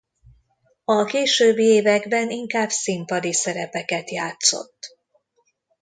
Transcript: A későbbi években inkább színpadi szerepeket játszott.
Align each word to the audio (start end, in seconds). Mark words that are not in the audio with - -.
A 0.85 1.03
későbbi 1.03 1.63
években 1.63 2.29
inkább 2.29 2.69
színpadi 2.69 3.33
szerepeket 3.33 4.09
játszott. 4.11 4.97